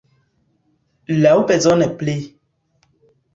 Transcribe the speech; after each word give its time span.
Laŭbezone 1.25 1.89
pli. 2.01 2.17